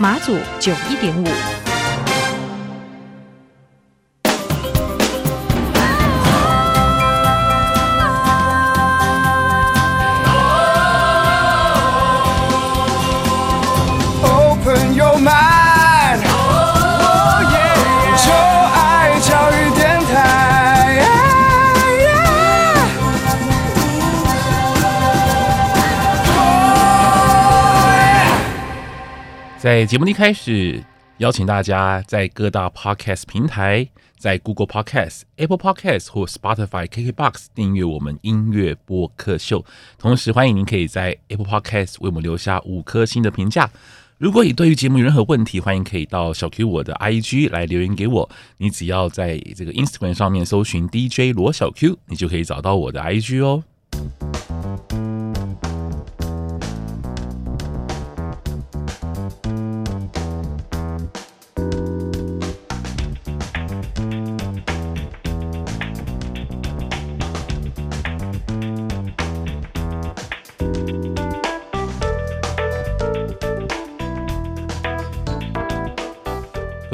[0.00, 1.57] 马祖九一点五。
[29.58, 30.80] 在节目的一开始，
[31.16, 39.64] 邀请大家在各大 Podcast 平台，在 Google Podcast、Apple Podcast 或 Spotify、KKBox 订阅我们音乐播客秀。
[39.98, 43.68] 同时，欢迎您可以在 Apple Podcast 为我们留下五颗星的评价。
[44.18, 48.30] 如果你对于节目有任何问题，欢迎可以到小 Q 我的 IG 来留言给我。
[48.58, 53.64] 你只要在这个 Instagram 上面搜寻 DJ 罗小 Q，你就可以找到我的 IG 哦。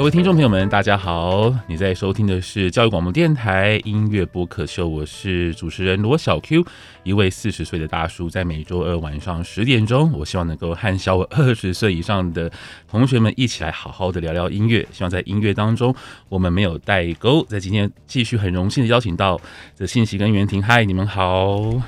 [0.05, 1.51] 各位听众朋友们，大家好！
[1.65, 6.63] 你在收听的是教育广播电台音乐播客秀，我是主持人罗小 Q，
[7.01, 12.51] 一位四十岁的大叔，在每周二晚上十点钟，我希望能够和小我二十岁以上的
[12.87, 15.95] 同学们一起来好好的聊聊音乐，希望在音乐当中
[16.29, 17.43] 我们没有代沟。
[17.45, 19.41] 在今天继续很荣幸的邀请到
[19.75, 21.81] 的信息跟袁婷，嗨，你们好。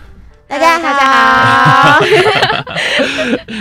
[0.47, 2.05] 大家好，大家好。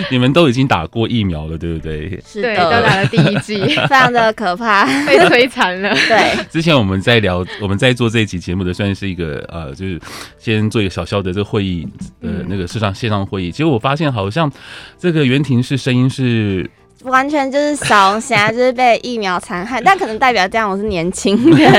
[0.09, 2.21] 你们都已经打过疫苗了，对不对？
[2.25, 5.93] 是的，都打了第一剂， 非常的可怕， 被摧残了。
[6.07, 9.99] 对，之前我们在聊，我们在做这一期节目的，算是一个呃，就是
[10.37, 11.85] 先做一个小小的这个会议，
[12.21, 13.51] 呃，那个线上线上会议。
[13.51, 14.49] 结果我发现，好像
[14.97, 16.69] 这个袁婷是声音是。
[17.03, 21.73] 完全就是小红霞，就是被疫苗残害，但可能代表这样我是年轻人。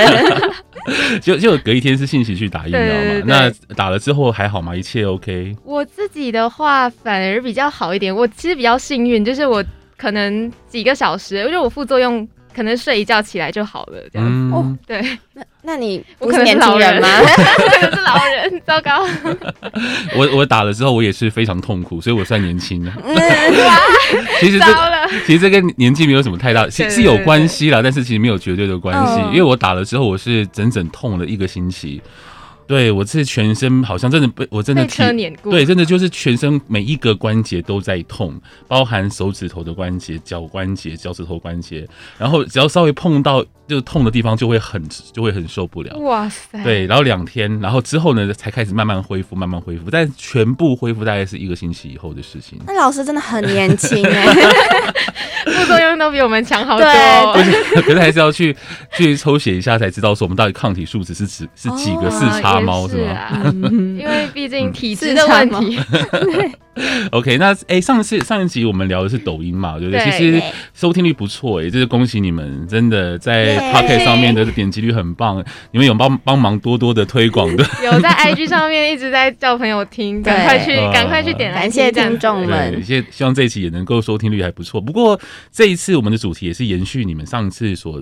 [1.21, 3.23] 就就隔一天是信息去打疫苗嘛？
[3.27, 4.75] 那打了之后还好吗？
[4.75, 5.57] 一切 OK？
[5.65, 9.65] 我自己的话反而比较好一点，我其实比较幸运，就是我
[9.97, 12.27] 可能几个小时，因为我副作用。
[12.55, 14.77] 可能睡一觉起来就好了，这样、嗯、哦。
[14.85, 15.01] 对，
[15.69, 17.09] 那那你不是年轻人吗？
[17.21, 19.07] 我可能是老人， 糟糕。
[20.17, 22.91] 我我打了之后，我也是非常痛苦，所以我算年轻的。
[24.41, 24.67] 其实这
[25.27, 32.01] 其实这跟年纪没有什么太大，是是有关系啦，但是其实没有绝对的关系，因为我打了之后，我是整整痛了一个星期。
[32.67, 35.03] 对，我是全身好像真的被我真的体
[35.43, 41.87] 对，真的就是全身每一个关节都在痛，包含手指头的关节、脚关节、脚趾头关节，
[42.19, 45.97] 然后只要稍微碰到就痛的地方，就会很就会很受不了。
[45.99, 46.63] 哇塞！
[46.65, 52.59] 对，然后两天，然后之后呢才开始慢慢恢复，慢慢恢复，但全部恢复大概是一个星期以后的事情。
[52.67, 54.27] 那老师真的很年轻哎，
[55.47, 56.87] 副作用都比我们强好多。
[57.33, 58.57] 可是可是还是要去
[58.97, 62.59] 去抽血一下才知道说我们到底抗体数值是指是几个四叉。
[62.59, 63.41] 猫是吧？
[63.63, 65.79] 因为毕竟体质的问题。
[66.11, 66.53] 对。
[67.13, 70.05] OK，那哎、欸，上次上一集我们聊的是抖音嘛，对不对？
[70.05, 70.43] 对，其实
[70.75, 77.65] 收听率不错，哎，就是恭喜你们，真的在 Pocket 上面的点击率很棒，你们有帮帮忙多多的推广的。
[77.85, 82.83] 有在 IG 上面一直在叫朋友听， 赶快去赶快去点来，感谢听众们。
[82.85, 84.81] 谢希望这一期也能够收听率还不错。
[84.81, 85.19] 不过
[85.53, 88.01] 这一次我们的主题也是延续你们上次所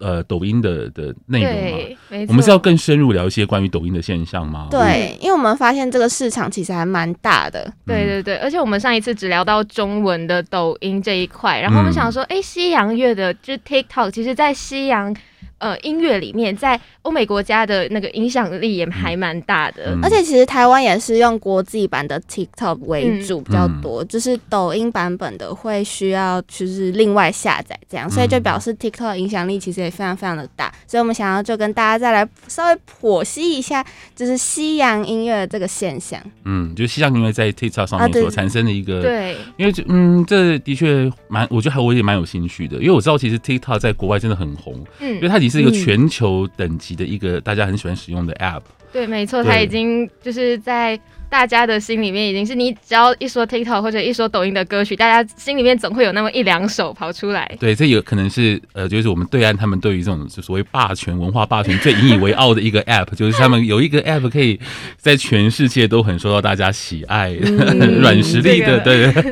[0.00, 4.68] 呃抖音的的内容嘛，我们是要更深入聊一些关于抖音的现象吗？
[4.70, 7.72] 对，因为我们发现这个市场其实还蛮大的。
[7.86, 8.22] 对对。
[8.22, 15.14] 对，而且我们上一次只聊到中文的抖音这一块，然后我们想说，哎、嗯，西洋乐的就是 TikTok，其实，在西洋。
[15.58, 33.84] 呃，音乐里面，在欧美国家的那个影响力也还蛮大的，嗯、而且其实台湾也是用国际版的 TikTok 为主比较多，嗯、就是抖音版本的会需要就是另外下载这样，所以就表示 TikTok 影响力其实也非常非常的大，所以我们想要就跟大家再来稍微剖析一下，
[34.14, 36.20] 就是西洋音乐这个现象。
[36.44, 48.62] 嗯，就西洋音乐在 TikTok 上面所产生的一个，啊、对，因为嗯，这的确蛮，我觉得还我也蛮有兴趣的，因为我知道其实 TikTok 在国外真的很红，嗯，因为它是一个全球等级的一个大家很喜欢使用的 App。
[48.92, 50.98] 对，没错，它已经就是在
[51.30, 57.50] 大家的心里面已经是你只要一说 TikTok 或者一说抖音的歌曲，大家心里面总会有那么一两首跑出来。
[57.60, 64.58] 对，这有可能是呃，就是我们对岸他们对于这种所谓霸权文化霸权最引以为傲的一个 App，就是他们有一个 App 可以
[64.96, 69.22] 在全世界都很受到大家喜爱，软、嗯、 实力的，对对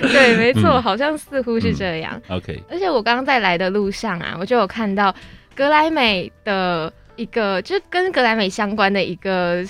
[0.08, 2.18] 对，没错，好像似乎是这样。
[2.28, 5.14] 嗯、OK，而且我刚刚在来的路上啊，我就有看到
[5.54, 9.62] 格莱美的一个，就是跟格莱美相关的一个。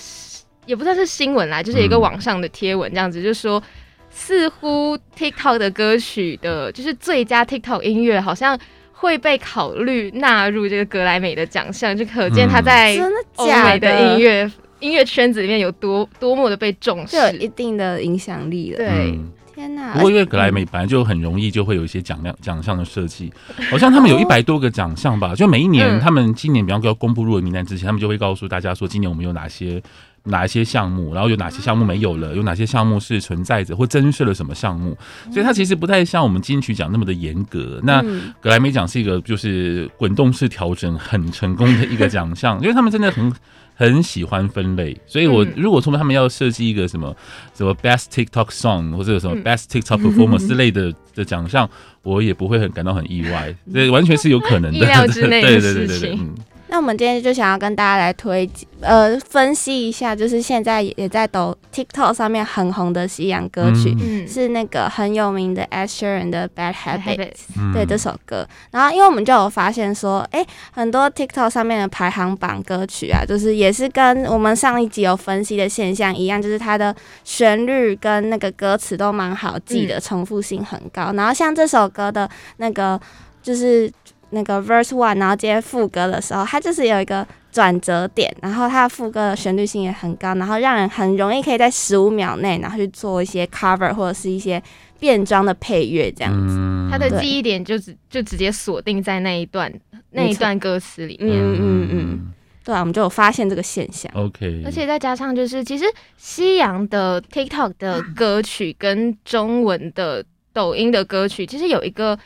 [0.66, 3.62] 也不算是新闻啦，就是一个网上的贴文，这样子，嗯、就是说，
[4.10, 8.58] 似乎 TikTok 的歌曲的，就是最佳 TikTok 音乐，好像
[8.92, 12.96] 会被考虑纳入这个格莱美的奖项，就可见他在
[13.36, 14.50] 欧美的音乐
[14.80, 18.78] 音乐圈子里面有多多么的被重视，有一定的影响力了。
[18.78, 19.92] 对，嗯、天哪！
[19.92, 23.32] 不过因为格莱美本来就很容易就会有一些奖项奖项的设计，
[23.70, 29.82] 好像他们有一百多个奖项吧，就每一年他们今年比方说要公布入围名单之前，他们就会告诉大家说，今年我们有哪些。
[30.24, 32.34] 哪一些项目，然后有哪些项目没有了？
[32.34, 34.96] 有哪些项目是存在着或增设了什么项目？
[35.30, 37.78] 所以它其实不太像我们金曲奖那么的严格。
[37.82, 38.00] 那
[38.40, 43.30] 格莱美奖是一个就是滚动式调整很成功的一个奖项， 因为他们真的很
[43.74, 44.96] 很喜欢分类。
[45.06, 47.14] 所以我如果说他们要设计一个什么
[47.54, 51.68] 什么 Best TikTok Song 或者什么 Best TikTok Performance 之类的的奖项，
[52.02, 53.54] 我也不会很感到很意外。
[53.74, 55.86] 这完全是有可能的，意料之内的 事情。
[55.86, 56.34] 对对对对对，嗯。
[56.68, 58.48] 那我们今天就想要跟大家来推
[58.80, 68.48] 呃分析一下，就是现在也在抖 TikTok 上面很红的西洋歌曲，嗯、是那个很有名的 Ed Sheeran 的 Bad Habits，、嗯、对这首歌。
[68.72, 81.12] 然后因为我们就有发现说，哎、欸，很多 TikTok 上面的排行榜歌曲啊，就是也是跟我们上一集有分析的现象一样，就是它的旋律跟那个歌词都蛮好记的，重复性很高。
[81.12, 83.00] 然后像这首歌的那个
[83.42, 83.92] 就是。
[84.34, 94.60] 那个 verse one，然后接副歌的时候，它就是有一个转折点，然后它的副歌的旋律性也很高，然后让人很容易可以在十五秒内，然后去做一些 cover 或者是一些
[94.98, 96.56] 变装的配乐这样子。
[96.58, 99.72] 嗯、它的记忆点就直就直接锁定在那一段
[100.10, 101.38] 那一段歌词里面。
[101.38, 102.32] 嗯嗯嗯，
[102.64, 104.10] 对啊，我们就有发现这个现象。
[104.14, 105.84] OK，而且再加上就是，其实
[106.16, 112.18] 西洋的 TikTok 的歌曲跟中文的抖音的歌曲，其实有一个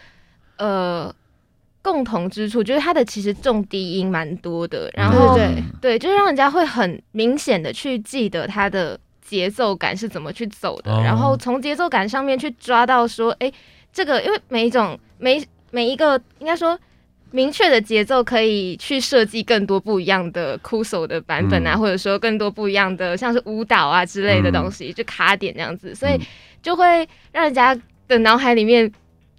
[0.57, 1.15] 呃。
[1.91, 13.51] 共同之处就是它的其实重低音蛮多的，然后对对，就是让人家会很明显的去记得它的节奏感是怎么去走的，然后从节奏感上面去抓到说，哎，
[13.91, 16.79] 这个因为每一种每每一个应该说
[17.31, 26.21] 明确的节奏可以去设计更多不一样的酷手的版本啊，或者说更多不一样的像是舞蹈啊之类的东西，就卡点这样子，所以
[26.63, 27.75] 就会让人家
[28.07, 28.93] 的脑海里面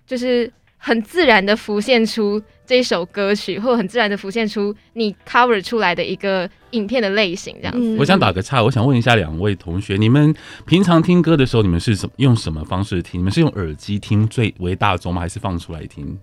[0.07, 0.51] 就是。
[0.79, 7.97] 很自然的浮现出这首歌曲，或很自然的浮现出你 cover 出来的一个影片的类型，这样子。
[7.99, 10.33] 我想打个岔，我想问一下两位同学，你们
[10.65, 13.19] 平常听歌的时候，你们是什用什么方式听？
[13.19, 15.21] 你们是用耳机听最为大众吗？
[15.21, 16.17] 还是放出来听？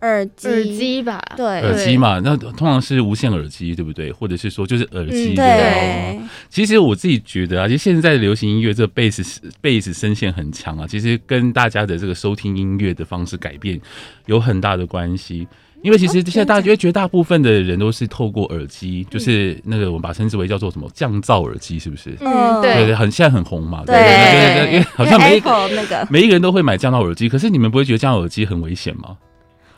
[0.00, 4.12] 耳机，耳机吧，对，耳机嘛，那通常是无线耳机，对不对？
[4.12, 6.20] 或者是说就是耳机，嗯、对。
[6.48, 13.80] 其实我自己觉得啊，其实现在的流行音乐这个贝斯贝斯声线很强啊，其实跟大家的这个收听音乐的方式改变
[14.26, 15.46] 有很大的关系。
[15.82, 22.16] 因为其实现在大家觉得绝大部分的人都是透过耳机，就是那个我们把称之为叫做什么降噪耳机，是不是？
[22.20, 29.16] 嗯，对对，很现在很红嘛，对对对对，因为好像每一个那个每一个人都会买降噪耳机，可是你们不会觉得降噪耳机很危险吗？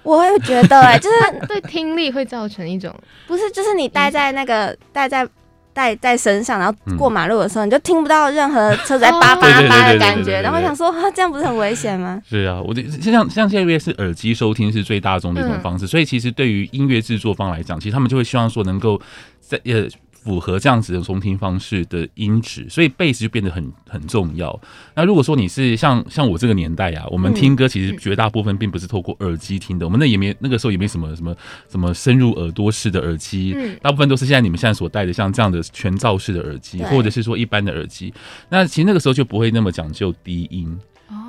[0.09, 2.95] 我会觉得 哎、欸，就是对听力会造成一种，
[3.27, 5.29] 不是，就是你戴在那个戴在
[5.75, 12.21] 戴在身上，然后过马路的时候，你就听不到任何车子在叭叭叭的感觉，然后想说，这样不是很危险吗？
[12.29, 19.00] 是啊，我像像现在是耳机收听是最大众的一种方式，所以其实对于音乐制作方来讲，其实他们就会希望说能够
[19.41, 19.87] 在呃。
[20.23, 24.61] 符合这样子的收听方式的音质，所以贝斯就变得很很重要。
[24.95, 31.35] 那如果说你是像像我这个年代呀、啊，我们听歌其实绝大部分并不是透过耳机听的，我们那也没那个时候也没什么什么
[31.71, 38.13] 什么深入耳朵式的耳机，大部分都是现在你们现在所戴的像这样的全罩式的耳机，或者是说一般的耳机。
[38.51, 40.79] 那其实那个时候就不会那么讲究低音。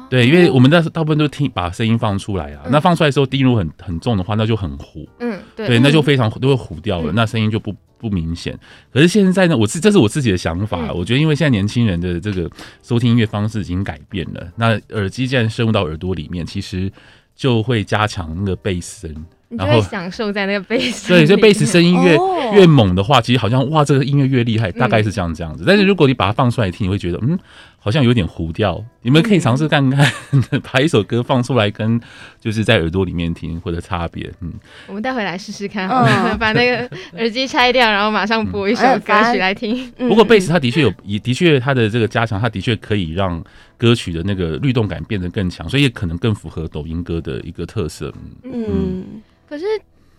[0.09, 5.07] 对，因为我们的大部分都听把声音放出来啊，那放出来的时候低音如果很很重的话，那就很糊。
[5.19, 8.57] 嗯，对，那就非常都会糊掉了，那声音就不不明显。
[8.91, 12.49] 可是现在呢，我是这是我自己的想法，我觉得因为现在年轻人的这个
[12.81, 16.91] 收听音乐方式已经改变了，那耳机既然深入到耳朵里面，其实
[17.35, 19.25] 就会加强那个贝斯声。
[19.49, 25.63] 然后享受在那个贝斯， 对，所以贝斯声音越、哦、越猛的话，其实好像哇，这个音乐越厉害，大概是这样这样子。
[25.63, 27.35] 嗯、但是如果你把它放出来听，你会觉得嗯，
[27.79, 28.83] 好像有点糊掉。
[29.01, 30.05] 你们可以尝试看看，
[30.61, 31.99] 把一首歌放出来，跟
[32.39, 34.31] 就是在耳朵里面听，或者差别。
[34.41, 34.53] 嗯，
[34.87, 35.87] 我们待会来试试看，
[36.37, 39.89] 把那个耳机拆掉，然后马上播一首歌曲来听。
[39.97, 43.43] 不过贝斯它的确有，也的确它的这个加强，它的确可以让
[43.77, 48.13] 歌曲的那个律动感变得更强，所以也可能更符合抖音歌的一个特色。
[48.43, 49.65] 嗯，可是，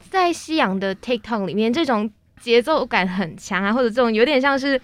[0.08, 4.80] 在西洋的 TikTok 里面，这种节奏感很强啊，或者这种有点像是。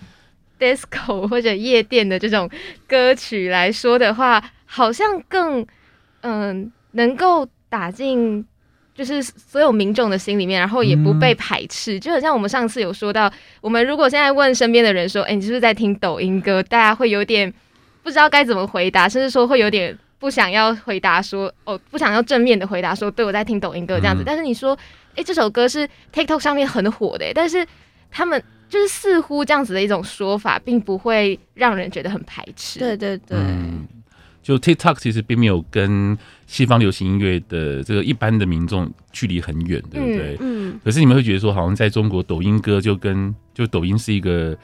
[0.59, 2.49] Disco 或者夜店的这种
[2.89, 5.61] 歌曲来说的话，好像更
[6.23, 8.45] 嗯、呃、能够打进
[8.95, 11.99] 就是所有民众的心里面，然后也不被排斥。
[11.99, 17.53] 嗯、就好像我们上次有说到，我们如果现在问身边的人说：“哎、欸，你是不是在听抖音歌？”大家会有点
[18.03, 24.23] 不知道该怎么回答，甚至说会有点不想要回答说：“哦，不想要正面的回答说，对我在听抖音歌这样子。
[24.23, 24.75] 嗯”但是你说
[25.13, 27.67] ：“哎、欸，这首歌是 TikTok 上面很火的、欸。”但是
[28.11, 28.43] 他们。
[28.69, 32.79] 就是似乎这样子的一种说法，并不会让人觉得很排斥。
[32.79, 33.87] 对对对，嗯、
[34.43, 40.37] 就 TikTok 其实并没有跟西方流行音乐的这个一般的民众距离很远，对不对？
[40.41, 40.71] 嗯。
[40.71, 44.57] 嗯，可是你们会觉得说，好像在中国抖音歌就跟就抖音是一个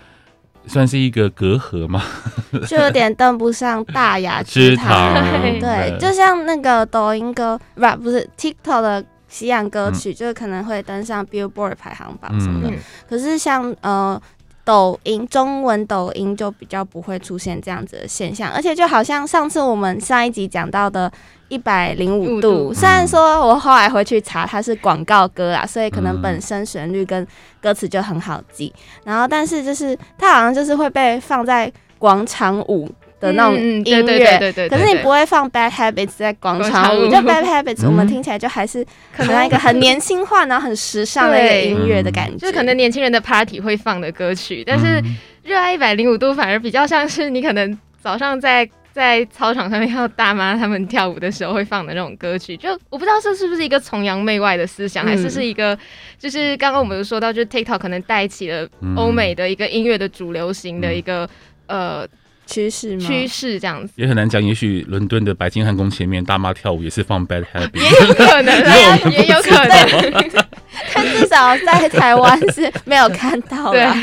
[0.66, 2.02] 算是一个隔阂吗？
[2.66, 5.14] 就有点登不上大雅 之堂。
[5.60, 9.04] 对，就像那个抖音歌，不不是 TikTok 的。
[9.32, 14.20] 西洋歌曲就是可能会登上 Billboard 排行榜什么的，嗯、可是像呃
[14.62, 21.10] 抖音中文抖音就比较不会出现这样子的现象，而且就好像上次我们上一集讲到的
[21.48, 27.26] 一百零五度，虽然说我后来回去查它是广告歌啊，所以可能本身旋律跟
[27.62, 28.70] 歌词就很好记，
[29.04, 32.86] 然后但是就是它好像就是会被放在广场舞。
[33.22, 38.84] 的那种音乐，可是你不会放 Bad Habits 在广场舞，就 Bad Habits，我们听起来就还是
[39.16, 39.42] 可能。
[39.46, 44.62] 一个很年轻化，然后很时尚的一个音乐的感觉，就是可能年轻人的 Party 会放的歌曲。
[44.64, 45.02] 但是
[45.42, 52.56] 热爱一百零五度反而比较像是你可能早上在在操场上面看到大妈他们跳舞的时候会放的那种歌曲。
[52.56, 55.76] 就我不知道这是不是一个崇洋媚外的思想，还是是一个
[56.18, 61.28] 就是刚刚我们有说到，就是 TikTok 可能带起了欧美的一个音乐的主流型的一个
[61.66, 62.06] 呃。
[62.52, 63.06] 趋势吗？
[63.06, 64.44] 趋势这样子也很难讲。
[64.44, 70.42] 也许伦敦的白金汉宫前面大妈跳舞也是放 Bad Habit，也有可能，也有可能。
[70.94, 73.94] 但至少在台湾是没有看到的。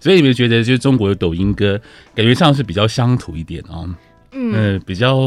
[0.00, 1.80] 所以你们觉得，就是中国的抖音歌，
[2.14, 3.84] 感觉上是比较乡土一点啊？
[4.32, 5.18] 嗯、呃，比较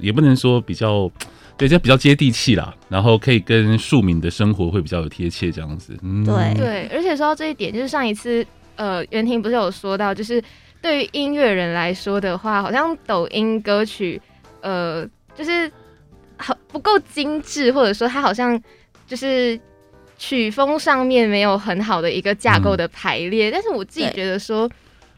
[0.00, 1.10] 也不能说比较，
[1.56, 2.74] 对，就比较接地气啦。
[2.88, 5.96] 然后可以跟庶民的生活会比较有贴切这样子。
[6.02, 8.44] 嗯、对对，而且说到这一点，就是上一次
[8.76, 10.42] 呃，袁婷不是有说到，就是。
[10.80, 14.20] 对于音乐人来说的话，好像抖音歌曲，
[14.60, 15.70] 呃，就是
[16.36, 18.60] 好不够精致，或者说它好像
[19.06, 19.58] 就是
[20.16, 23.50] 曲风上面没有很好的一个架构的排列。
[23.50, 24.70] 嗯、但是我自己觉得说，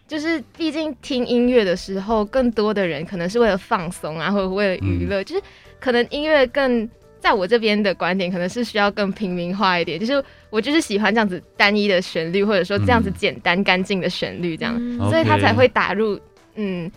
[0.08, 5.42] 就是毕竟听音乐的时候，更多的人可能是为了放松啊，或者为了娱乐，嗯、就是
[5.78, 6.88] 可能音乐更。
[7.20, 16.18] 在我这边的观点，可能是需要更平民化一点，就是我就是喜欢这样子单一的旋律，或者说这样子简单干净的旋律，这样，嗯、所以他才会打入，
[16.54, 16.90] 嗯，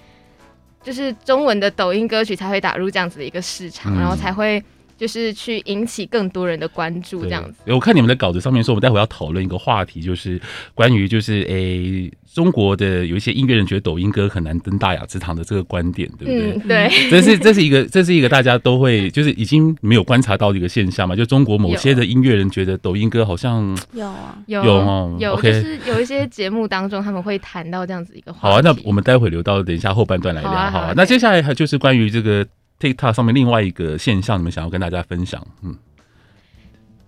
[0.82, 4.64] 就是中文的抖音歌曲才会打入这样子的一个市场，嗯、然后才会。
[5.04, 7.56] 就是去引起更多人的关注，这样子。
[7.66, 10.40] 我看你们的稿子上面说，我们待会要讨论一个话题，就是
[10.74, 16.52] 关于就是诶、欸，中国的有一些音乐人觉得抖音歌很难登大雅之堂的这个观点，对不对？
[16.54, 17.10] 嗯、对。
[17.10, 21.18] 这是这是一个这是一个大家都会就是已经没有观察到的一个现象嘛？
[21.18, 28.54] 就中国某些的音乐人觉得抖音歌好像有啊有有哦有，就是有一些节目当中他们会谈到这样子一个话题。
[28.54, 30.72] 好啊，那我们待会留到等一下后半段来聊，好啊。
[30.72, 32.48] 好啊，那接下来还就是关于这个。
[32.84, 35.42] TikTok 上面另外一个现象，你们想要跟大家分享？
[35.62, 35.78] 嗯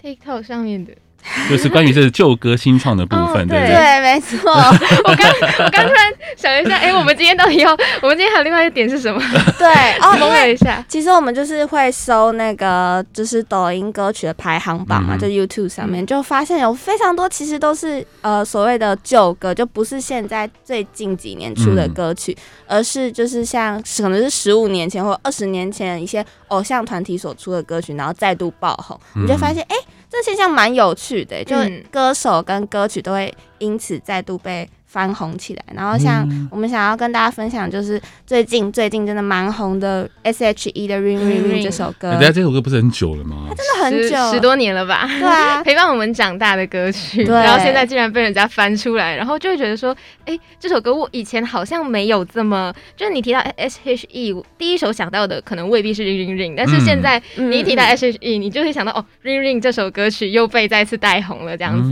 [0.02, 0.96] ，TikTok 上面的。
[1.50, 4.02] 就是关于这旧歌新创的部分，哦、对对，对？
[4.02, 4.52] 没错。
[4.52, 5.32] 我刚
[5.66, 9.20] 我刚突然想一下，哎、欸，我们今天到底要，我们今天还有另外一点是什么？
[9.58, 9.68] 对，
[10.02, 29.76] 哦， 因为其实我们就是会搜那个就是抖音歌曲的排行榜嘛，嗯、就 YouTube 上面就发现有非常多，其实都是呃所谓的旧歌，就不是现在最近几年出的歌曲，嗯、而是就是像可能是十五年前或二十年前一些偶像团体所出的歌曲，然后再度爆红，你、嗯、就发现哎。
[29.76, 31.56] 欸这现象蛮有趣的，就
[31.92, 42.14] 歌手跟歌曲都会因此再度被翻红起来，然后像我们想要跟大家分享，就是最近最近真的蛮红的 S.H.E 的 Ring Ring Ring 这首歌。
[42.14, 43.48] 大家这首歌不是很久了吗？
[43.50, 45.06] 它真的很久，十多年了吧？
[45.20, 61.92] 对啊，陪伴我们长大的歌曲，然后现在竟然被人家翻出来，然后就会觉得说，哎，这首歌我以前好像没有这么，就是你提到 S.H.E，第一首想到的可能未必是 Ring Ring Ring，但是现在你一提到 S.H.E，你就会想到哦，Ring Ring 这首歌曲又被再次带红了，这样子。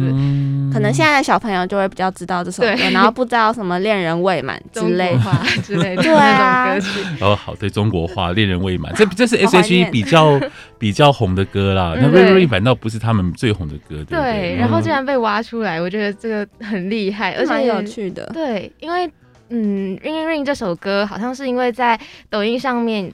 [0.74, 2.93] 可能现在的小朋友就会比较知道这首歌。
[2.94, 5.32] 然后不知道什么恋人未满之类话
[5.64, 7.24] 之类的 对啊那种歌曲。
[7.24, 10.40] 哦，好，对，中国话，恋人未满，这这是 S.H.E 比较
[10.78, 11.96] 比较红的歌啦。
[12.00, 14.56] 那 Ring Ring 反倒不是他们最红的歌，对，对。
[14.56, 18.30] 然后竟然被挖出来，我觉得这个很厉害，而且蛮有趣的。
[18.34, 19.10] 对，因为
[19.50, 23.12] 嗯，Ring Ring 这首歌好像是因为在抖音上面。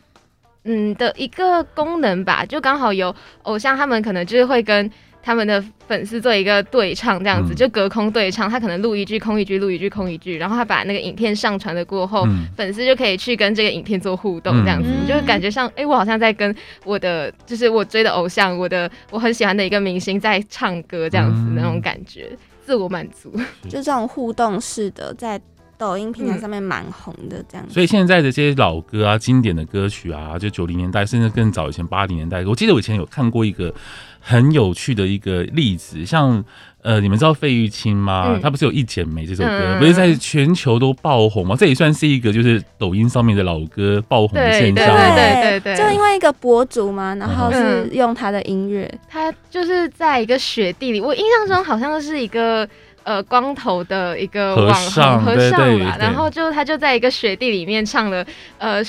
[0.66, 4.90] 嗯的一个功能吧，就刚好有偶像，他们可能就是会跟
[5.22, 23.32] 他们的粉丝做一个对唱，这样子、嗯、就隔空对唱，他可能录一句空一句，录一句空一句，然后他把那个影片上传了过后，嗯、粉丝就可以去跟这个影片做互动，这样子，嗯、就感觉像，哎、欸，我好像在跟我的就是我追的偶像，我的我很喜欢的一个明星在唱歌，这样子那种感觉，嗯、自我满足，
[23.64, 25.40] 就这种互动式的在。
[25.80, 27.74] 抖音平台上面蛮红的，这样子、嗯。
[27.74, 33.74] 所以现在的这些老歌啊，经典的歌曲啊，就九零年代，甚至更早以前八零年代，我记得我以前有看过一个
[34.20, 36.44] 很有趣的一个例子，像
[36.82, 38.26] 呃，你们知道费玉清吗？
[38.28, 41.56] 嗯、他不是有一剪梅这首歌，嗯、不是在全球都爆红吗？
[41.58, 44.76] 这也算是一个就是抖音上面的老歌爆红的现象。
[44.76, 52.68] 对对对对，就因为一个博主嘛，然后是用他的音乐，他就是在一个雪地里，我印象中好像是一个。
[53.10, 58.24] 呃，光头的一个网红和尚吧，然后就他就在一个雪地里面唱了
[58.60, 58.84] 呃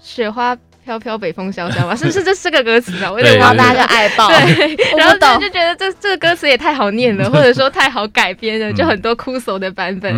[0.00, 0.56] 雪花。
[0.86, 3.10] 飘飘北风萧萧吧， 是不是这四个歌词啊？
[3.12, 4.28] 我有点忘，大家就爱爆。
[4.28, 10.14] 对，然后就就觉得这这个歌词也太好念了， 或者说太好改编了，就很多酷搜的版本。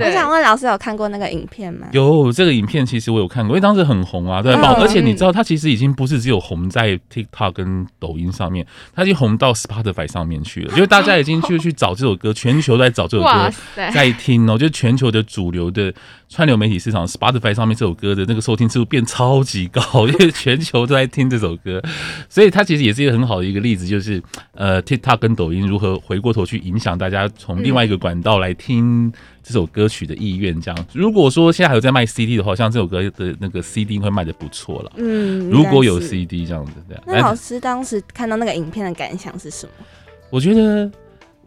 [0.00, 1.86] 我想问老师，有看过那个影片吗？
[1.92, 15.94] 有这个影片，其实我有看过，因为当时很红啊，对，而且你知道，它其实已经不是只有红在 TikTok 跟抖音上面，它已经红到 Spotify 上面去了，因为大家已经去去找这首歌，全球在找这首歌在听哦，就全球的主流的
[16.28, 20.07] 串流媒体市场 Spotify 上面这首歌的那个收听次数变超级高。
[20.08, 21.82] 因为 全球都在听这首歌，
[22.28, 24.22] 所以它其实也是一个很好的一个例子，就是
[24.54, 29.12] 呃，TikTok 跟抖音如何回过头去影响大家从另外一个管道来听
[29.42, 30.58] 这首歌曲的意愿。
[30.60, 34.92] 这样，如果说现在还有在卖 CD 的话，像这首歌的那个 CD 会卖的不错了。
[34.96, 37.02] 嗯，如果有 CD 这样子，这样。
[37.06, 39.86] 那老师当时看到那个影片的感想是什么？
[40.30, 40.90] 我觉得，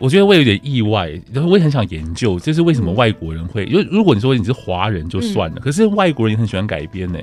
[0.02, 7.20] 我觉得我有点意外，然后我也很想研究，就是为什么外国人会，因为如果你说你是华人就算了，可是外国人也很喜欢改编呢。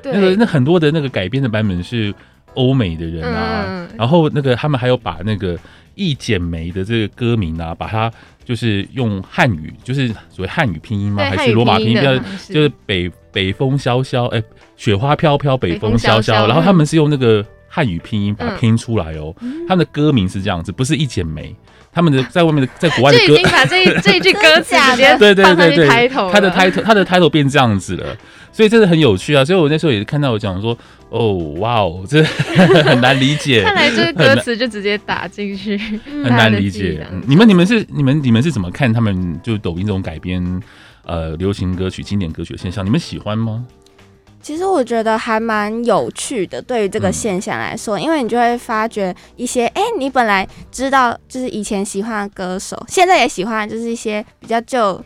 [0.00, 2.14] 对那个那很多的那个改编的版本是
[2.54, 5.58] 欧美的人啊，嗯、然后那个他们还有把那个
[5.94, 8.10] 一剪梅的这个歌名啊，把它
[8.44, 11.22] 就是用汉语，就是所谓汉语拼音吗？
[11.24, 11.96] 还是罗马拼音？
[12.38, 14.42] 是就是北北风萧萧，哎，
[14.76, 16.46] 雪花飘飘，北风萧萧。
[16.46, 19.34] 然后他们是用那个汉语拼音把它拼出来哦。
[19.40, 21.54] 嗯、他们的歌名是这样子，不是一剪梅。
[21.92, 28.16] 他们的在外面的在国外的歌，就已经把这一 这一句歌词直接对对对对，他的 title 他的 title 变这样子了，
[28.52, 29.44] 所以真的很有趣啊！
[29.44, 30.76] 所以我那时候也是看到我讲说，
[31.08, 33.62] 哦，哇哦，这很难理解。
[33.64, 35.76] 看来就是歌词就直接打进去，
[36.06, 37.04] 很难理解。
[37.26, 40.62] 你们你们是你们你们是怎么看他们就抖音这种改编
[41.04, 42.86] 呃流行歌曲、经典歌曲的现象？
[42.86, 43.64] 你们喜欢吗？
[44.42, 54.98] 其实我觉得还蛮有趣的，对于这个现象来说，嗯、因为你就会发觉一些，哎、欸，你本来知道就是以前喜欢的歌手，现在也喜欢，就是一些比较旧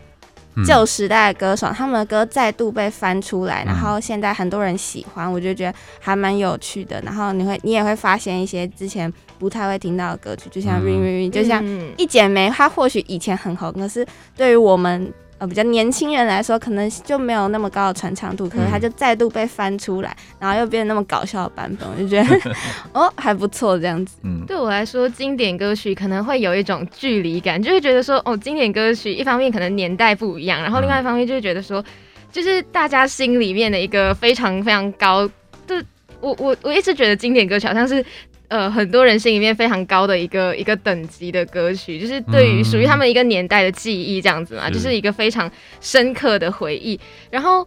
[0.65, 7.01] 旧时代的歌手，他们的歌再度被翻出来，然后现在很多人喜欢，我就觉得还蛮有趣的。
[7.03, 11.65] 然后你会，你也会发现一些之前不太会听到的歌曲，就像 Ring Ring Ring，就像
[11.97, 15.13] 一剪梅，它或许以前很红，可是对于我们。
[15.39, 22.53] 呃，比较年轻人来说，可能就没有那么高的传唱度，可是它就再度被翻出来，嗯、然后又变得那么搞笑的版本，我就觉得
[22.95, 24.17] 哦还不错这样子。
[24.23, 31.85] 嗯，对我来说，经典歌曲可能会有一种距离感，就会觉得说哦，经典歌曲一方面可能年代不一样，然后另外一方面就会觉得说，
[32.31, 35.29] 就是大家心里面的一个非常非常高。
[35.67, 35.75] 就，
[36.21, 38.05] 我我我一直觉得经典歌曲好像是。
[38.49, 46.99] 呃，很多人心里面非常高的一个一个等级的歌曲，就是对于属于他们一个年代的记忆这样子嘛，嗯、就是一个非常深刻的回忆。
[47.31, 47.67] 然后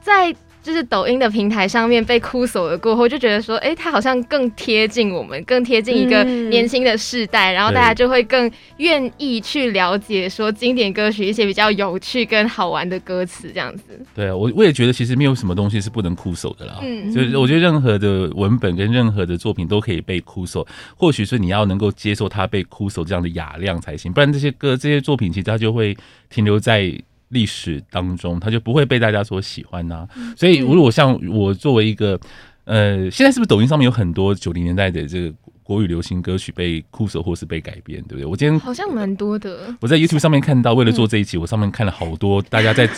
[0.00, 13.82] 在就是抖音的平台上面被哭搜了过后，就觉得说，哎、欸，他好像更贴近我们，更贴近一个年轻的世代，嗯、然后大家就会更愿意去了解说经典歌曲一些比较有趣跟好玩的歌词这样子。
[14.14, 16.78] 对啊，我我也觉得其实没有什么东西是不能哭搜的啦。
[16.82, 20.64] 嗯，就是我觉得任何的文本跟任何的作品都可以被哭搜，
[20.96, 25.96] 或许是你要能够接受它被哭搜这样的雅量才行，不然这些歌这些作品其实它就会
[26.30, 26.94] 停留在。
[27.32, 30.08] 历史当中，他就不会被大家所喜欢呐、啊。
[30.36, 32.18] 所以，如果像我作为一个，
[32.64, 38.26] 呃，现在是不是抖音上面有很多九零年代的这个国语流行歌曲被酷搜或是被改编，对不对？
[38.26, 39.74] 我今天好像蛮多的。
[39.80, 42.88] 我在 YouTube 上面看到，为了做这一期，我上面看了好多大家在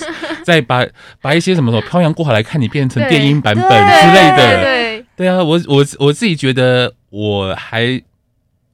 [0.45, 0.85] 在 把
[1.23, 4.63] 把一些什么什么漂洋过海来看你变成电音版本之类的。
[4.63, 8.03] 对，对啊，我我我自己觉得我还。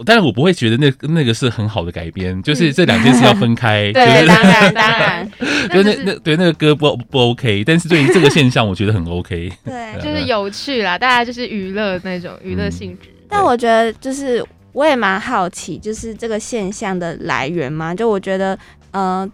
[0.04, 3.90] 但是我不会觉得那那个是很好的改编，就是这两件事要分开。
[3.94, 5.30] 对， 就是、当然当然，
[5.72, 9.50] 就那那对那个歌不不 OK，但是对于这个现象，我觉得很 OK。
[9.64, 13.08] 对，就是有趣啦，大家就是娱乐那种娱乐性质。
[13.28, 18.58] 但我觉得就是我也蛮好奇，就是这个现象的来源嘛，就我觉得
[18.92, 19.30] 呃。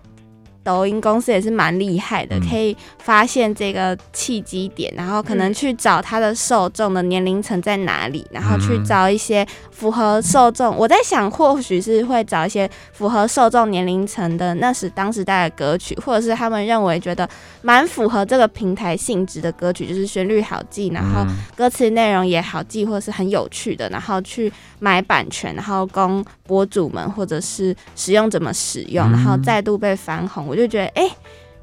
[0.66, 10.76] 抖音公司也是蛮厉害的，可以发现这个契机点，然后可能去找它的受众的年龄层在哪里，然后去找一些符合受众。
[10.76, 17.29] 我在想，或许是会找一些符合受众年龄层的那时当时代的歌曲，或者是他们认为觉得
[17.62, 21.24] 蛮符合这个平台性质的歌曲，就是旋律好记，然后
[21.55, 30.44] 歌词内容也好记，或者是很有趣的，然后去买版权，然后供博主们或者是使用者们使用，然后再度被翻红。
[30.46, 31.09] 我就觉得，哎、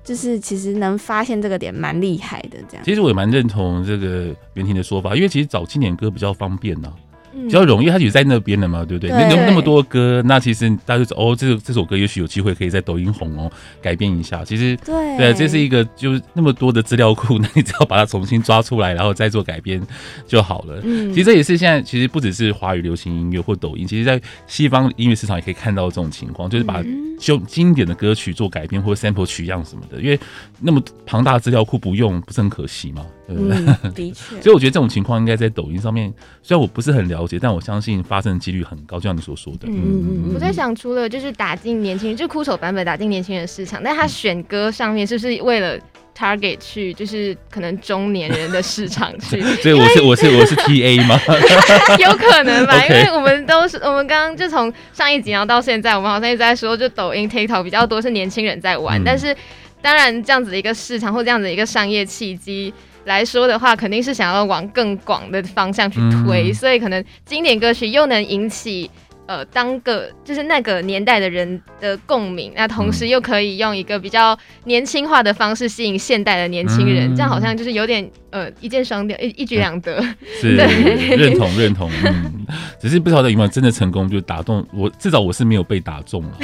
[0.04, 2.84] 就是其实能发现这个点蛮厉害的，这样。
[2.86, 6.94] 其实我也蛮认同这个袁婷的说法，因为其实找经典歌比较方便呢、
[7.34, 9.10] 比较容易，它就在那边了嘛，对不对？
[9.10, 14.44] 那那那么多歌，那其实大家就哦，这这首歌也许有机会可以在抖音红哦，改编一下。
[14.46, 19.82] 其实对对，这是一个就是那么多的资料库，那你只要把它重新抓出来，然后再做改编
[20.28, 20.80] 就好了。
[20.84, 26.84] 嗯，其实这也是现在其实不只是华语流行音乐或抖音，其实在西方音乐市场也可以看到这种情况，就是把
[27.20, 30.20] 就经典的歌曲做改编或 sample 取样什么的，因为
[30.60, 33.06] 那么庞大的资料库不用，不是很可惜吗？
[33.28, 33.58] 对不对？
[33.84, 34.40] 嗯，的确。
[34.42, 37.40] 所以我觉得这种情况应该在抖音上面，虽然我不是很了解。
[37.42, 39.68] 但我相信发生的几率很高，就像你所说的。
[39.68, 40.32] 嗯嗯嗯。
[40.34, 45.80] 我在想，除了就是打进年轻人，就酷手版本打进年轻人市场，但他选歌上面是不是为了
[46.18, 49.42] target 去，就是可能中年人的市场去？
[49.64, 51.20] 所以我是我是我是 TA 吗？
[52.00, 59.36] 有可能吧，因为我们都是我们刚刚就从上一集然后到现在，我们好像一直在说，就抖音 TikTok 比较多是年轻人在玩，嗯、但是
[59.82, 62.74] 当然这样子的一个市场或这样子的一个商业契机。
[63.06, 68.90] 来说的话，肯定是想要往更广的方向去推，嗯、所以可能经典歌曲又能引起
[69.26, 80.02] 呃当个就是那个年代的人的共鸣，那同时又可以用一个比较年轻化的方式吸引现代的年轻人，嗯、这样好像就是有点呃一箭双雕，一一举两得。
[80.40, 82.46] 是， 认同认同，嗯，
[82.80, 86.38] 只是不晓得有没有真的成功，就打动我，至少我是没有被打中了，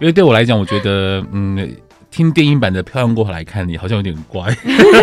[0.00, 1.76] 因为对我来讲，我觉得嗯。
[2.10, 4.44] 听电影版的《漂洋过海来看你》好像有点怪，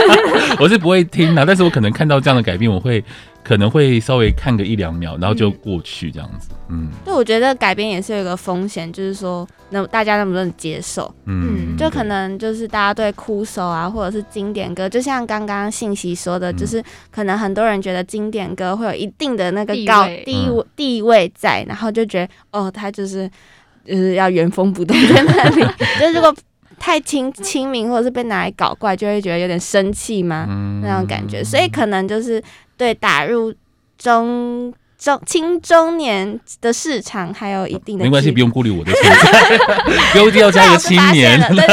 [0.60, 3.04] 我是不会听的，但是我可能看到这样的改变，我会
[3.44, 6.50] 可能会稍微看个一两秒，然后就过去这样子。
[6.70, 11.14] 嗯，对，我觉得改编也是有一个风险，就是说，那大家能不能接受？
[11.26, 23.30] 嗯，就可能就是大家对枯手啊，或者是经典歌，就像刚刚信息说的，就是可能很多人觉得经典歌会有一定的那个高地位地位在，然后就觉得哦，他就是
[23.86, 25.62] 就是要原封不动在那里，
[26.00, 26.34] 就是如果。
[26.86, 30.46] 太亲亲民，或者是被拿来搞怪，就会觉得有点生气吗？
[30.50, 32.44] 嗯、那种感觉，所以可能就是
[32.76, 33.54] 对打入
[33.98, 38.04] 中中青中年的市场还有一定的。
[38.04, 39.58] 没关系，不用顾虑我的存在，
[40.12, 41.40] 不用一定要加一个 青年。
[41.56, 41.66] 对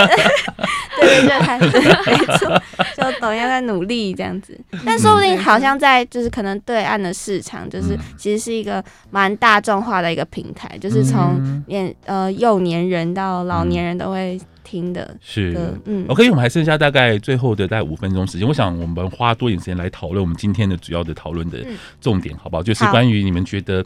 [1.00, 2.62] 对对，没错，
[2.96, 14.40] 就抖音在努力这样子，但说不定好像在就是可能对岸的市场，就是其实是一个蛮大众化的一个平台，就是从年呃幼年人到老年人都会。
[14.62, 15.52] 听的是，
[15.86, 21.58] 嗯，OK，我们还剩下大概最后的大概五分钟时间，我想我们花多点时间来讨论我们今天的主要的讨论的
[22.00, 22.62] 重点，好不好？
[22.62, 23.84] 就是关于你们觉得，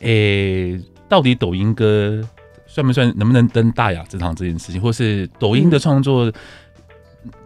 [0.00, 2.20] 诶、到底抖音歌
[2.76, 6.32] 算不算能不能登大雅之堂这件事情，或是抖音的创作，嗯、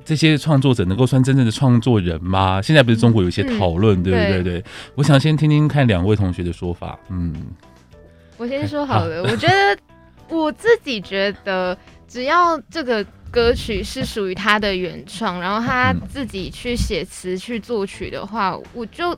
[0.05, 2.61] 这些创作者能够算真正的创作人吗？
[2.61, 4.43] 现在不是中国有一些讨论，嗯、对不对？
[4.43, 4.65] 对，
[4.97, 6.99] 我想先听听看两位同学的说法。
[7.11, 7.33] 嗯，
[8.37, 9.79] 我先说好了，好我觉得
[10.29, 11.79] 我自己觉得。
[12.09, 19.17] 只要这个歌曲是属于他的原创，然后他自己去写词去作曲的话，我就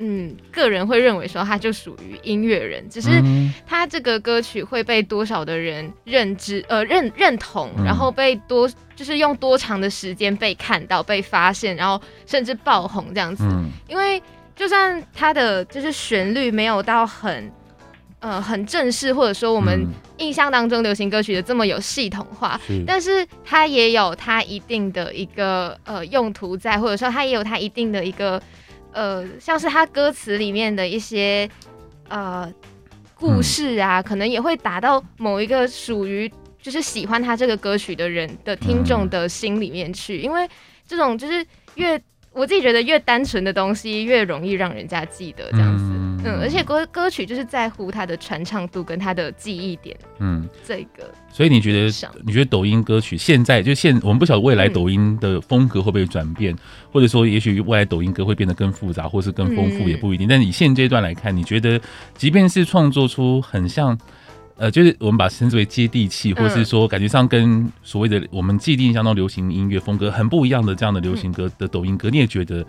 [0.00, 2.82] 嗯个人会认为说他就属于音乐人。
[2.90, 3.22] 只是
[3.64, 13.44] 他这个歌曲会被多少的人认知呃认认同，然后被多就是用多长的时间被看到、被发现，然后甚至爆红这样子。
[13.86, 14.20] 因为
[14.56, 17.52] 就算他的就是旋律没有到很。
[18.22, 19.82] 呃，很正式，或者说我们
[20.18, 28.38] 印象当中流行歌曲的这么有系统化，嗯、但是它也有它一定的一个呃用途在，或者说它也有它一定的一个
[28.92, 31.48] 呃，像是他歌词里面的一些
[32.08, 32.52] 呃
[33.14, 40.48] 故事啊，嗯、可能也会打到某一个属于就是喜欢他这个歌曲的人的听众的心里面去，嗯、因为
[40.86, 42.00] 这种就是越
[42.32, 45.99] 我自己觉得越单纯的东西越容易让人家记得这样子。
[46.24, 51.10] 嗯嗯，而且歌歌曲就是在乎它的传唱度跟它的记忆点，嗯，这个。
[51.32, 56.54] 所以你觉得，你觉得抖音歌曲现在就现，我们不晓得未来抖音的风格会不会转变，
[56.92, 60.26] 或者说，也许未来抖音歌会变得更复杂，或是更丰富，也不一定。
[60.26, 61.80] 但你现阶段来看，你觉得，
[62.16, 63.96] 即便是创作出很像，
[64.56, 72.66] 呃，就是我们把它称之为接地气，或是说感觉上跟所谓的我们既定印象中流行音乐风格很不一样的这样的流行歌的抖音歌，你也觉得，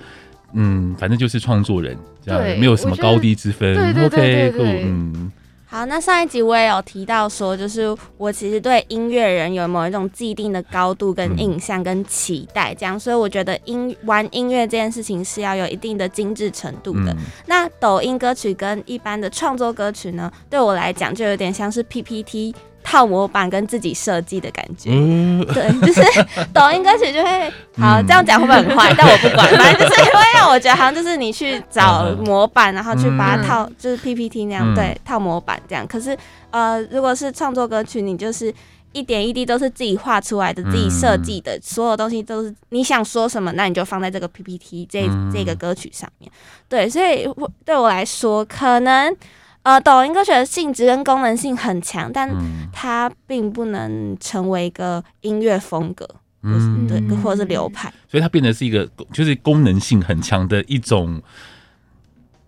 [0.54, 3.76] 嗯，反正就是创作人这样，没有什么高低之分。
[4.06, 5.32] OK，嗯。
[5.66, 17.16] 好，那上一集我也有提到说，就是我其实对音乐人有某一种既定的高度跟印象跟期待，这样，所以我觉得音玩音乐这件事情是要有一定的精致程度的。
[17.46, 22.54] 那抖音歌曲跟一般的创作歌曲呢，对我来讲就有点像是 PPT。
[22.84, 26.02] 套模板跟自己设计的感觉，嗯、对，就是
[26.54, 28.94] 抖音歌曲就会好，这样讲会不会很坏？
[28.98, 35.86] 但我不管，反正就是因为我觉得好像就是你去找模板，然后去把它套，就是 PPT 那样，对，套模板这样。
[35.88, 36.18] 可是
[36.50, 38.54] 呃，如果是创作歌曲，你就是
[38.92, 46.32] 一点一滴都是自己画出来的，自己设计的，所有东西都是你想说什么，那你就放在这个 PPT 这这个歌曲上面。
[46.68, 47.28] 对，所以
[47.66, 49.16] 对我来说，可能。
[49.64, 52.30] 呃，抖音歌曲的性质跟功能性很强，但
[52.74, 56.08] 它并不能成为一个音乐风格，
[56.42, 57.94] 嗯，对，或者是流派。
[58.10, 61.22] 所以它变得是一个，就是功能性很强的一种，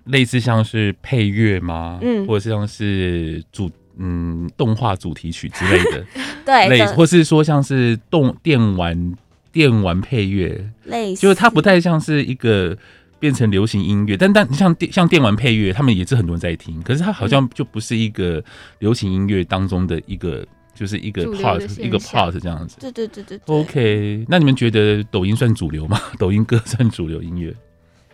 [0.05, 1.99] 类似像是配乐吗？
[2.01, 6.03] 嗯，或者是像是主嗯动画主题曲之类的，
[6.43, 9.13] 对，类，或是说像是动电玩
[9.51, 12.75] 电玩配乐，类似，就是它不太像是一个。
[13.23, 18.43] 变成流行音乐，但但像电像电玩配乐，他们也是很多人在听，可是它好像就不是一个
[18.79, 22.75] 流行音乐当中的一个，就是一个 part 一个 part 这样子。
[22.81, 23.55] 对对对对，对。
[23.55, 26.01] OK，那你们觉得抖音算主流吗？
[26.19, 27.55] 抖音歌算主流音乐？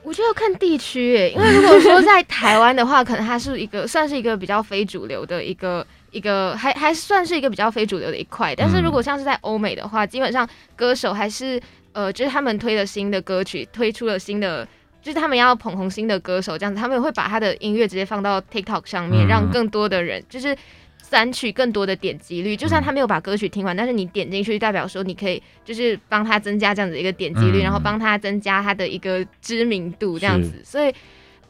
[0.04, 8.54] 我觉得要看地区诶，因为如果说在台湾的话，可能它是一个算是一个比较非主流的一个一个，还还算是一个比较非主流的一块。
[8.56, 11.60] 但是如果像是在欧美的话，基本上歌手还是
[11.94, 14.68] 呃，就是他们推了新的歌曲，推出了新的。
[15.02, 20.56] 就是他们要捧红新的歌手，这样子，他们会把他的音乐直接放到 TikTok 上面，让更多的人就是
[21.00, 22.56] 攒取更多的点击率。
[22.56, 30.62] 就算他没有把歌曲听完，但是你点进去，代表说你可以就是帮他增加这样子一个点击率，然后帮他增加他的一个知名度，这样子。
[30.66, 30.94] 所以，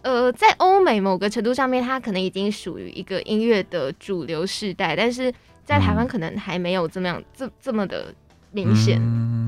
[0.04, 5.34] 呃，在欧美某个程度上面，他可能已经属于一个音乐的主流时代，但是
[5.66, 8.14] 在台湾可能还没有这么样这这么的
[8.52, 9.02] 明显。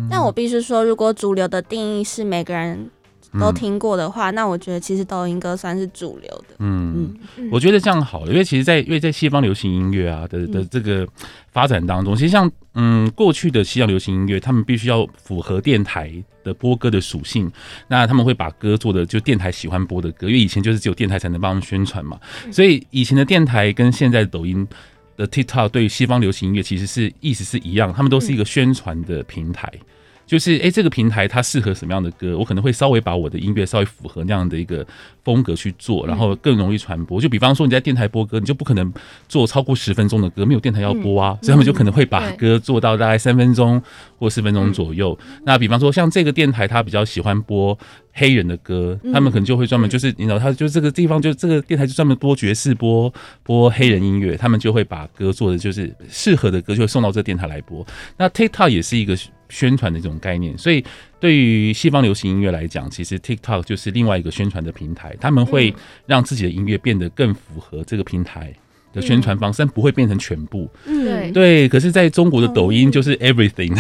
[0.10, 2.90] 但我必须说，如果主流的定义是每个人。
[3.40, 6.56] 都听过的话，那我觉得其实抖音歌算是主流的。
[6.60, 7.16] 嗯。
[7.38, 11.08] 嗯，我觉得这样好了，因为其实在，在因为在西方流行音乐啊的的这个
[11.52, 16.12] 发展当中，其实像嗯过去的西洋流行音乐，他们必须要符合电台
[16.44, 17.50] 的播歌的属性，
[17.88, 22.20] 那他们会把歌做的就电台喜欢播的歌，因为以前就是只有电台才能帮他们宣传嘛，
[22.52, 24.68] 所以以前的电台跟现在的抖音
[25.16, 29.72] 的 TikTok 对于西方流行音乐其实是意思是一样，他们都是一个宣传的平台。
[30.32, 32.38] 就是哎、欸，这个平台它适合什么样的歌？
[32.38, 34.88] 我可能会稍微把我的音乐稍微符合那样的一个
[35.26, 37.20] 风格去做，然后更容易传播。
[37.20, 38.94] 就比方说你在电台播歌，你就不可能
[39.28, 43.84] 做超过十分钟的歌，没有电台要播啊，所以他们就可能会把歌做到大概三分钟
[44.18, 45.20] 或四分钟左右。
[45.44, 47.78] 那比方说像这个电台，它比较喜欢播
[48.14, 53.14] 黑人的歌，他们可能就会专门就是你知道，他就这个地方就这个电台就专门播爵士，播
[53.44, 57.86] 播黑人音乐，他们就会把歌做的就是适合的歌，就会送到这个电台来播。
[58.18, 59.18] 那 TikTok 也是一个。
[59.52, 60.84] 宣传的这种概念，所以
[61.20, 65.72] 对于西方流行音乐来讲，其实 TikTok 就是另外一个宣传的平台，他们会
[66.08, 68.52] 让自己的音乐变得更符合这个平台
[68.94, 70.70] 的宣传方式，但不会变成全部。
[70.86, 73.76] 对对，可是在中国的抖音就是 everything，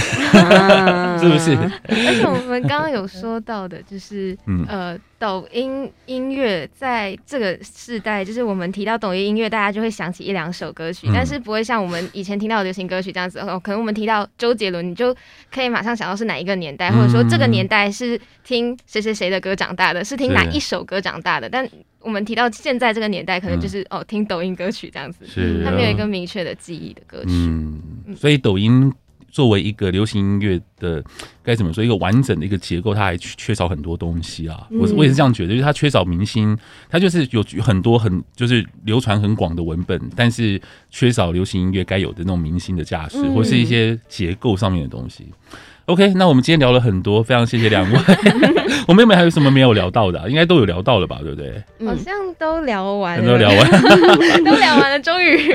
[1.19, 1.51] 是不是？
[1.87, 4.97] 而且我们刚刚有说到的，就是呃。
[5.21, 13.37] 抖音音乐在这个时代，就是我们提到抖音音乐，大家就会想起一两首歌曲，但是不会像我们以前听到的流行歌曲这样子。
[13.37, 15.15] 哦，可能我们提到周杰伦，你就
[15.53, 21.47] 可以马上想到是哪一个年代，或者说这个年代是听谁谁谁的歌长大的，是听哪一首歌长大的。
[21.47, 21.69] 但
[22.01, 27.31] 我们提到现在这个年代，可能就是哦，听抖音歌曲这样子，是，它没有一个明确的记忆的歌曲。
[27.31, 27.81] 嗯，
[28.15, 28.91] 所以抖音。
[29.33, 31.01] 作为一个流行音乐的，
[31.41, 34.67] 该怎么说，一个完整的一个结构，它还缺少很多东西啊。
[34.69, 36.57] 我我也是这样觉得，就是它缺少明星，
[36.89, 45.29] 它就是有很多很就是流传很广的文本，但是缺少流行音乐该有的那种明星的架势，或是一些结构上面的东西。
[45.91, 47.99] OK，那我们今天聊了很多，非常谢谢两位。
[48.87, 50.25] 我们有没有还有什么没有聊到的、啊？
[50.27, 51.61] 应该都有聊到了吧，对不对？
[51.85, 55.53] 好像都聊完了，都聊完，都聊完了，终于。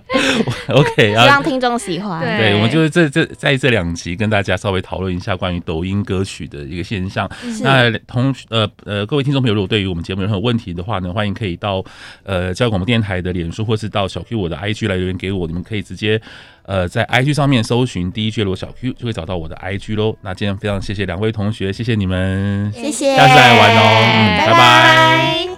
[0.68, 2.20] OK， 希望听众喜欢。
[2.20, 7.30] 对，我们就是这这在这两集跟大家稍微讨论一下关于抖音歌曲的一个现象。
[7.62, 11.84] 那同呃呃各位听众朋友，如果对于我们节目有任何问题的话呢，欢迎可以到
[12.24, 15.46] 呃教育广播电台的脸书，或是到小 Q 我的 IG 来留言给我。
[15.46, 16.20] 你们可以直接
[16.66, 20.16] 呃在 IG 上面搜寻第一 j 罗小 Q，就会找到我的 IG 喽。
[20.22, 24.52] 那今天非常谢谢两位同学，谢谢你们，谢谢，下次来玩哦，嗯，拜拜。
[24.52, 25.55] 拜拜。